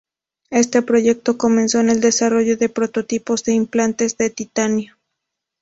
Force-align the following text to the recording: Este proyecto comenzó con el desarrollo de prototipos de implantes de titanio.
Este 0.49 0.81
proyecto 0.81 1.37
comenzó 1.37 1.77
con 1.77 1.89
el 1.91 2.01
desarrollo 2.01 2.57
de 2.57 2.69
prototipos 2.69 3.43
de 3.43 3.53
implantes 3.53 4.17
de 4.17 4.31
titanio. 4.31 4.97